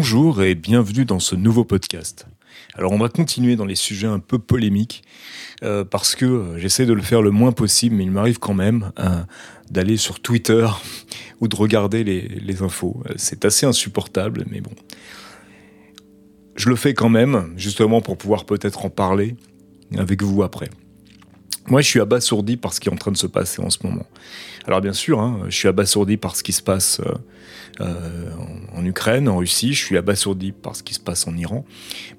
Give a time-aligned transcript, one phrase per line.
[0.00, 2.26] Bonjour et bienvenue dans ce nouveau podcast.
[2.72, 5.02] Alors on va continuer dans les sujets un peu polémiques
[5.62, 8.54] euh, parce que euh, j'essaie de le faire le moins possible, mais il m'arrive quand
[8.54, 9.22] même euh,
[9.70, 10.66] d'aller sur Twitter
[11.42, 13.02] ou de regarder les, infos.
[13.16, 14.72] C'est assez insupportable, mais bon.
[16.56, 19.36] Je le fais quand même, justement pour pouvoir peut-être en parler
[19.98, 20.70] avec vous après.
[21.68, 23.78] Moi, je suis abasourdi par ce qui est en train de se passer en ce
[23.84, 24.06] moment.
[24.66, 27.00] Alors bien sûr, hein, je suis abasourdi par ce qui se passe
[27.80, 28.30] euh,
[28.74, 31.64] en, Ukraine, en Russie, je suis abasourdi par ce qui se passe en Iran,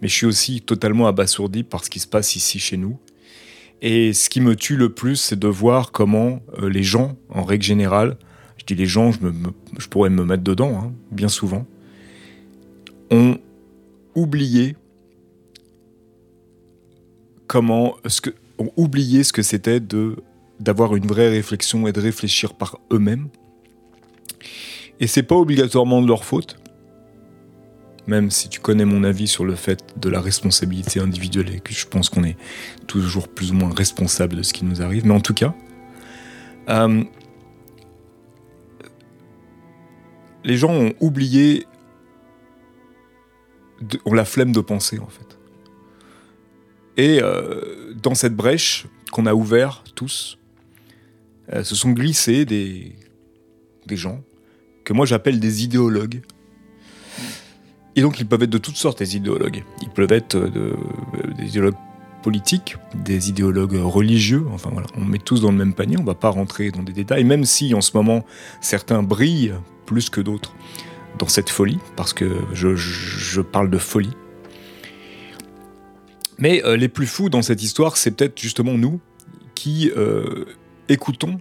[0.00, 2.98] mais je suis aussi totalement abasourdi par ce qui se passe ici chez nous.
[3.82, 7.44] Et ce qui me tue le plus, c'est de voir comment euh, les gens, en
[7.44, 8.16] règle générale,
[8.58, 11.66] je dis les gens, je pourrais me mettre dedans, hein, bien souvent,
[13.10, 13.38] ont
[14.14, 14.76] oublié
[17.46, 20.16] comment, ce que, ont oublié ce que c'était de
[20.60, 23.28] d'avoir une vraie réflexion et de réfléchir par eux-mêmes
[25.00, 26.58] et c'est pas obligatoirement de leur faute,
[28.06, 31.72] même si tu connais mon avis sur le fait de la responsabilité individuelle et que
[31.72, 32.36] je pense qu'on est
[32.86, 35.06] toujours plus ou moins responsable de ce qui nous arrive.
[35.06, 35.54] Mais en tout cas,
[36.68, 37.02] euh,
[40.44, 41.66] les gens ont oublié,
[44.04, 45.39] ont la flemme de penser en fait.
[47.00, 50.36] Et euh, dans cette brèche qu'on a ouvert tous,
[51.50, 52.94] euh, se sont glissés des,
[53.86, 54.20] des gens
[54.84, 56.20] que moi j'appelle des idéologues.
[57.96, 59.64] Et donc ils peuvent être de toutes sortes, les idéologues.
[59.80, 60.76] Ils peuvent être euh, de,
[61.38, 61.78] des idéologues
[62.22, 66.14] politiques, des idéologues religieux, enfin voilà, on met tous dans le même panier, on va
[66.14, 68.26] pas rentrer dans des détails, même si en ce moment
[68.60, 69.54] certains brillent
[69.86, 70.54] plus que d'autres
[71.18, 74.12] dans cette folie, parce que je, parle de folie.
[76.40, 79.00] Mais euh, les plus fous dans cette histoire, c'est peut-être justement nous
[79.54, 79.90] qui
[80.88, 81.38] écoutons,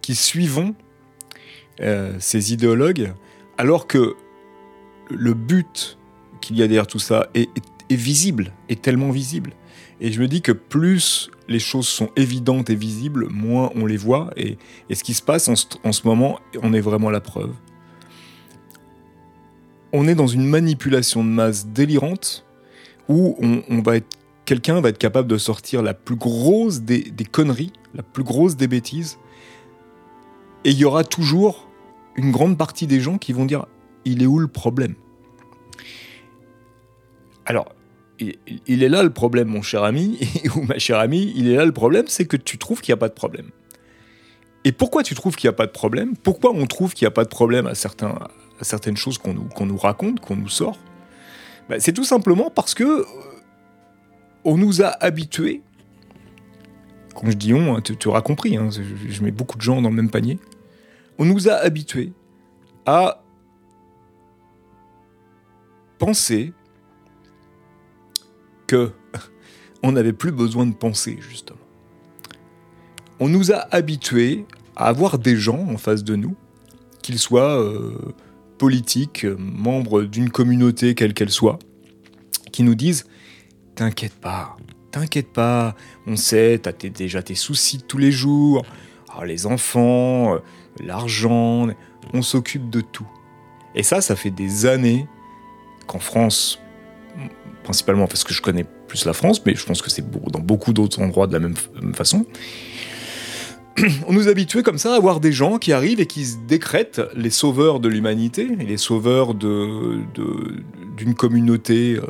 [0.00, 0.74] qui suivons
[1.80, 3.12] euh, ces idéologues,
[3.56, 4.16] alors que
[5.10, 5.98] le but
[6.40, 7.48] qu'il y a derrière tout ça est,
[7.90, 9.52] visible, est tellement visible.
[10.00, 13.96] Et je me dis que plus les choses sont évidentes et visibles, moins on les
[13.96, 14.30] voit.
[14.36, 14.58] Et,
[14.92, 17.52] ce qui se passe en ce, moment, on est vraiment la preuve.
[19.92, 22.44] On est dans une manipulation de masse délirante
[23.08, 24.17] où on, va être,
[24.48, 28.66] quelqu'un va être capable de sortir la plus grosse des, conneries, la plus grosse des
[28.66, 29.18] bêtises.
[30.64, 31.68] Et il y aura toujours
[32.16, 33.66] une grande partie des gens qui vont dire
[34.06, 34.94] il est où le problème?
[37.44, 37.74] Alors,
[38.18, 40.18] il, est là le problème, mon cher ami,
[40.56, 42.98] ou ma chère amie, il est là le problème, c'est que tu trouves qu'il n'y
[42.98, 43.50] a pas de problème.
[44.64, 46.16] Et pourquoi tu trouves qu'il n'y a pas de problème?
[46.16, 49.66] Pourquoi on trouve qu'il n'y a pas de problème à, certaines choses qu'on nous, qu'on
[49.66, 50.78] nous raconte, qu'on nous sort?
[51.68, 53.04] Ben, C'est tout simplement parce que euh,
[54.48, 55.60] on nous a habitués,
[57.14, 59.90] quand je dis on, hein, tu, auras compris, hein, je mets beaucoup de gens dans
[59.90, 60.38] le même panier,
[61.18, 62.12] on nous a habitués
[62.86, 63.22] à
[65.98, 66.54] penser
[68.66, 68.92] que
[69.82, 71.58] on n'avait plus besoin de penser, justement.
[73.20, 76.36] On nous a habitués à avoir des gens en face de nous,
[77.02, 78.14] qu'ils soient euh,
[78.56, 81.58] politiques, membres d'une communauté quelle qu'elle soit,
[82.50, 83.04] qui nous disent
[83.78, 84.56] T'inquiète pas,
[84.90, 85.76] t'inquiète pas,
[86.08, 88.66] on sait, t'as déjà tes soucis de tous les jours,
[89.16, 90.38] oh, les enfants, euh,
[90.84, 91.68] l'argent,
[92.12, 93.06] on s'occupe de tout.
[93.76, 95.06] Et ça, ça fait des années
[95.86, 96.58] qu'en France,
[97.62, 100.72] principalement parce que je connais plus la France, mais je pense que c'est dans beaucoup
[100.72, 101.54] d'autres endroits de la même
[101.94, 102.26] façon,
[104.08, 107.02] on nous habituait comme ça à voir des gens qui arrivent et qui se décrètent
[107.14, 112.02] les sauveurs de l'humanité, les sauveurs d'une communauté euh,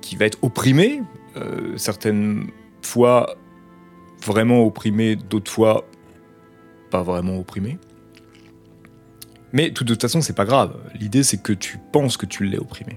[0.00, 1.02] qui va être opprimée,
[1.36, 2.46] euh, certaines
[2.82, 3.36] fois
[4.24, 5.84] vraiment opprimée, d'autres fois
[6.90, 7.78] pas vraiment opprimé.
[9.52, 10.74] Mais de toute façon, c'est pas grave.
[10.98, 12.96] L'idée, c'est que tu penses que tu l'es opprimé.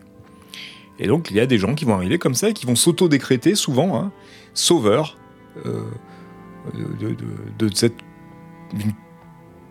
[0.99, 3.55] Et donc, il y a des gens qui vont arriver comme ça qui vont s'auto-décréter
[3.55, 4.11] souvent hein,
[4.53, 5.17] sauveurs
[5.65, 5.83] euh,
[7.57, 7.95] de, cette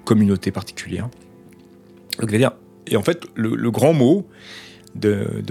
[0.04, 1.09] communauté particulière.
[2.87, 4.27] et en fait, le, grand mot
[4.95, 5.42] de,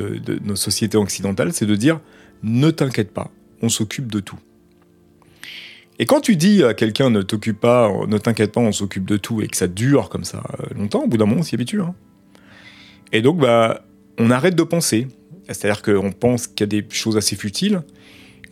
[0.44, 2.00] nos sociétés occidentales, c'est de dire
[2.44, 3.32] ne t'inquiète pas,
[3.62, 4.40] on s'occupe de tout.
[6.02, 9.18] Et quand tu dis à quelqu'un ne t'occupe pas, ne t'inquiète pas, on s'occupe de
[9.18, 11.56] tout, et que ça dure comme ça euh, longtemps, au bout d'un moment, on s'y
[11.56, 11.82] habitue.
[11.82, 11.94] Hein.
[13.12, 13.84] Et donc, bah,
[14.18, 15.08] on arrête de penser.
[15.48, 17.82] C'est-à-dire qu'on pense qu'il y a des choses assez futiles,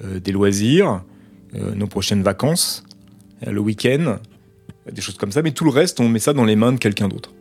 [0.03, 1.03] euh, des loisirs,
[1.55, 2.83] euh, nos prochaines vacances,
[3.45, 4.17] le week-end,
[4.91, 6.79] des choses comme ça, mais tout le reste, on met ça dans les mains de
[6.79, 7.33] quelqu'un d'autre.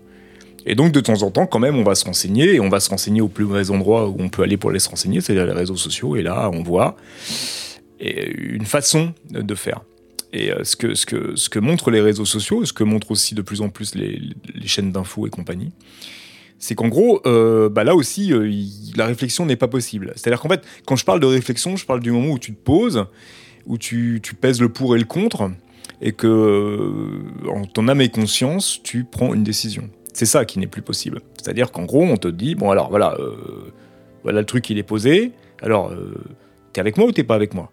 [0.67, 2.81] Et donc, de temps en temps, quand même, on va se renseigner, et on va
[2.81, 5.47] se renseigner au plus mauvais endroit où on peut aller pour aller se renseigner, c'est-à-dire
[5.47, 6.97] les réseaux sociaux, et là, on voit
[8.01, 9.81] une façon de faire.
[10.33, 13.11] Et euh, ce, que, ce, que, ce que montrent les réseaux sociaux, ce que montrent
[13.11, 14.21] aussi de plus en plus les,
[14.67, 15.73] chaînes d'infos et compagnie,
[16.59, 18.51] C'est qu'en gros, euh, bah là aussi, euh,
[18.97, 20.13] la réflexion n'est pas possible.
[20.17, 22.61] C'est-à-dire qu'en fait, quand je parle de réflexion, je parle du moment où tu te
[22.61, 23.05] poses,
[23.67, 25.51] où tu, tu pèses le pour et le contre,
[26.03, 29.89] et que, en ton âme et conscience, tu prends une décision.
[30.17, 31.21] C'est ça qui n'est plus possible.
[31.37, 33.71] C'est-à-dire qu'en gros, on te dit, bon alors voilà, euh,
[34.23, 36.15] voilà le truc il est posé, alors euh,
[36.73, 37.71] t'es avec moi ou t'es pas avec moi?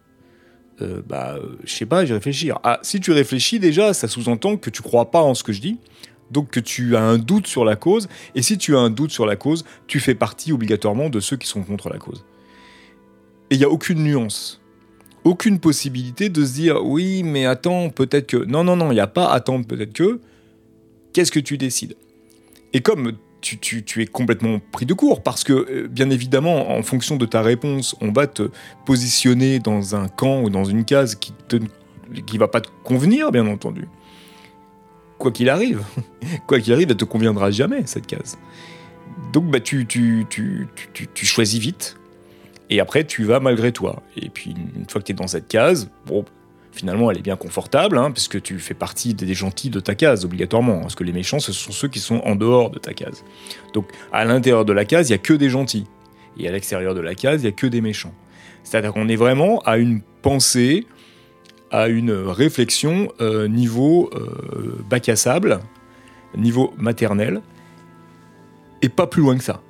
[0.82, 2.60] Euh, Bah, je sais pas, je réfléchir.
[2.66, 5.62] Ah, si tu réfléchis déjà, ça sous-entend que tu crois pas en ce que je
[5.62, 5.78] dis,
[6.32, 9.12] donc que tu as un doute sur la cause, et si tu as un doute
[9.12, 12.26] sur la cause, tu fais partie obligatoirement de ceux qui sont contre la cause.
[13.52, 14.60] Et il n'y a aucune nuance,
[15.24, 18.38] aucune possibilité de se dire oui, mais attends, peut-être que.
[18.38, 20.20] Non, non, non, il n'y a pas attendre, peut-être que.
[21.14, 21.96] Qu'est-ce que tu décides?
[22.74, 27.18] Et comme tu, es complètement pris de court, parce que, euh, bien évidemment, en fonction
[27.18, 28.50] de ta réponse, on va te
[28.86, 31.58] positionner dans un camp ou dans une case qui te
[32.28, 33.88] qui va pas te convenir, bien entendu.
[35.18, 35.82] Quoi qu'il arrive,
[36.48, 38.38] quoi qu'il arrive, elle te conviendra jamais, cette case.
[39.32, 41.98] Donc bah, tu, tu- tu choisis vite,
[42.70, 44.04] et après tu vas malgré toi.
[44.16, 46.24] Et puis une fois que tu es dans cette case, bon,
[46.74, 50.26] finalement elle est bien confortable, hein, puisque tu fais partie des gentils de ta case,
[50.26, 50.82] obligatoirement.
[50.82, 53.24] Parce que les méchants, ce sont ceux qui sont en dehors de ta case.
[53.74, 55.86] Donc à l'intérieur de la case, il n'y a que des gentils.
[56.38, 58.14] Et à l'extérieur de la case, il n'y a que des méchants.
[58.64, 60.88] C'est-à-dire qu'on est vraiment à une pensée,
[61.70, 65.60] à une réflexion euh, niveau euh, bac à sable,
[66.36, 67.42] niveau maternel,
[68.82, 69.62] et pas plus loin que ça.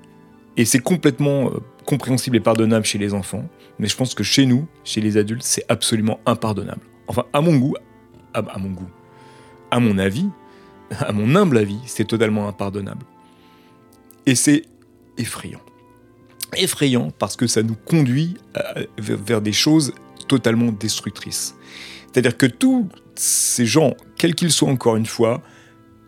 [0.58, 3.48] Et c'est complètement euh, compréhensible et pardonnable chez les enfants,
[3.80, 6.82] mais je pense que chez nous, chez les adultes, c'est absolument impardonnable.
[7.08, 7.76] Enfin, à mon goût,
[8.34, 8.90] à, mon goût,
[9.72, 10.28] à mon avis,
[11.00, 13.06] à mon humble avis, c'est totalement impardonnable.
[14.26, 14.64] Et c'est
[15.18, 15.62] effrayant.
[16.56, 19.94] Effrayant parce que ça nous conduit à- vers, des choses
[20.28, 21.56] totalement destructrices.
[22.12, 25.42] C'est-à-dire que tous ces gens, quels qu'ils soient encore une fois,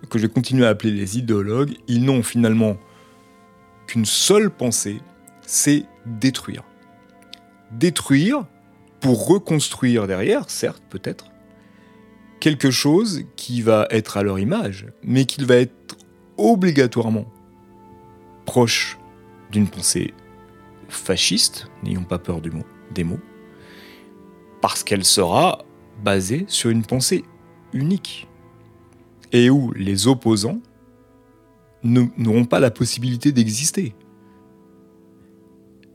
[0.10, 2.78] que je vais continuer à appeler les idéologues, ils n'ont finalement
[3.88, 5.02] qu'une seule pensée,
[5.42, 6.64] c'est détruire.
[7.72, 8.46] Détruire
[9.06, 11.26] pour reconstruire derrière, certes, peut-être,
[12.40, 15.96] quelque chose qui va être à leur image, mais qui va être
[16.38, 17.32] obligatoirement
[18.46, 18.98] proche
[19.52, 20.16] d'une pensée
[20.90, 22.66] fasciste, n'ayons pas peur du mot,
[22.96, 23.20] des mots,
[24.60, 25.64] parce qu'elle sera
[26.04, 27.26] basée sur une pensée
[27.74, 28.28] unique,
[29.32, 30.62] et où les opposants
[31.84, 33.94] n'auront pas la possibilité d'exister.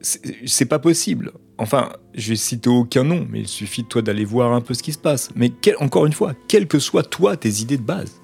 [0.01, 1.33] C'est pas possible.
[1.61, 4.73] Enfin, je vais citer aucun nom, mais il suffit de toi d'aller voir un peu
[4.73, 5.29] ce qui se passe.
[5.37, 8.19] Mais encore une fois, quelles que soient toi tes idées de base,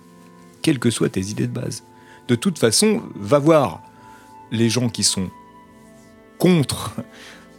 [0.62, 1.84] quelles que soient tes idées de base,
[2.28, 3.82] de toute façon, va voir
[4.50, 5.28] les gens qui sont
[6.38, 6.94] contre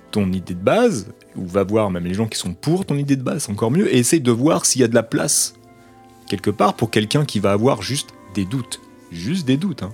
[0.09, 3.15] ton idée de base, ou va voir même les gens qui sont pour ton idée
[3.15, 5.53] de base, encore mieux, et essaye de voir s'il y a de la place
[6.27, 8.81] quelque part pour quelqu'un qui va avoir juste des doutes.
[9.11, 9.93] Juste des doutes, hein.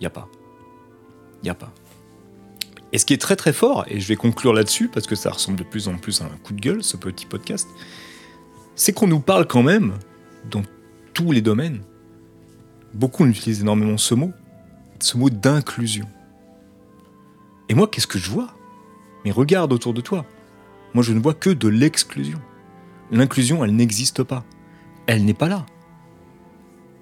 [0.00, 0.28] Y a pas.
[1.42, 1.72] Y a pas.
[2.96, 5.30] Et ce qui est très très fort, et je vais conclure là-dessus parce que ça
[5.30, 7.68] ressemble de plus en plus à un coup de gueule, ce petit podcast,
[8.74, 9.92] c'est qu'on nous parle quand même,
[10.50, 10.62] dans
[11.12, 11.82] tous les domaines,
[12.94, 14.32] beaucoup on utilise énormément ce mot,
[14.98, 16.06] ce mot d'inclusion.
[17.68, 18.54] Et moi, qu'est-ce que je vois?
[19.26, 20.24] Mais regarde autour de toi.
[20.94, 22.40] Moi, je ne vois que de l'exclusion.
[23.10, 24.42] L'inclusion, elle n'existe pas.
[25.06, 25.66] Elle n'est pas là.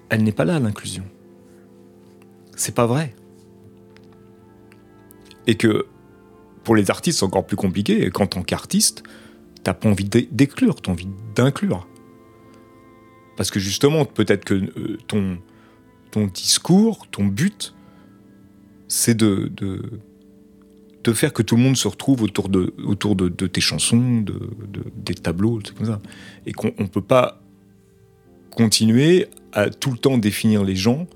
[0.09, 1.05] Elle n'est pas là, l'inclusion.
[2.57, 3.15] C'est pas vrai.
[5.47, 5.85] Et que
[6.65, 8.05] pour les artistes, c'est encore plus compliqué.
[8.05, 9.03] Et qu'en tant qu'artiste,
[9.63, 11.87] t'as pas envie d'exclure, t'as envie d'inclure.
[13.37, 15.37] Parce que justement, peut-être que euh, ton,
[16.27, 17.73] discours, ton but,
[18.87, 19.51] c'est de,
[21.13, 25.59] faire que tout le monde se retrouve autour de, tes chansons, de, de- des tableaux,
[25.77, 26.01] comme ça.
[26.45, 27.41] Et qu'on ne peut pas
[28.51, 31.07] continuer à tout le temps définir les gens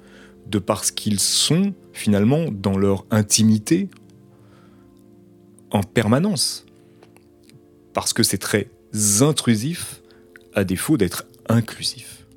[0.48, 3.90] de parce qu'ils sont finalement dans leur intimité
[5.72, 6.66] en permanence.
[7.94, 8.70] Parce que c'est très
[9.22, 10.02] intrusif
[10.54, 12.28] à défaut d'être inclusif.